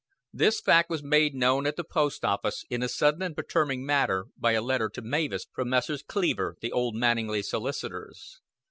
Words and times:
This 0.33 0.59
fact 0.59 0.89
was 0.89 1.03
made 1.03 1.35
known 1.35 1.67
at 1.67 1.75
the 1.75 1.83
post 1.83 2.25
office 2.25 2.65
in 2.71 2.81
a 2.81 2.89
sudden 2.89 3.21
and 3.21 3.35
perturbing 3.35 3.85
manner 3.85 4.25
by 4.35 4.53
a 4.53 4.61
letter 4.63 4.89
to 4.89 5.01
Mavis 5.03 5.45
from 5.53 5.69
Messrs. 5.69 6.01
Cleaver, 6.01 6.55
the 6.59 6.71
Old 6.71 6.95
Manninglea 6.95 7.43
solicitors. 7.43 8.41